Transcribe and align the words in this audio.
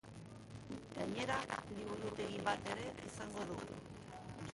Gainera, 0.93 1.35
liburutegi 1.79 2.39
bat 2.47 2.71
ere 2.77 2.87
izango 3.11 3.45
du. 3.51 3.59